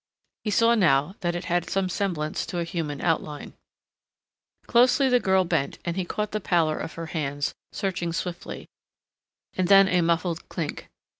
[0.43, 3.53] He saw now that it had some semblance to a human outline.
[4.65, 8.65] Closely the girl bent and he caught the pallor of her hands, searching swiftly,
[9.53, 10.89] and then a muffled clink....